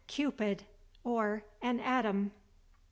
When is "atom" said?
1.79-2.31